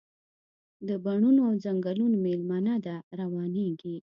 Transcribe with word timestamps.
د 0.87 0.89
بڼوڼو 1.03 1.41
او 1.49 1.53
ځنګلونو 1.65 2.15
میلمنه 2.25 2.75
ده، 2.85 2.95
روانیږي 3.19 3.95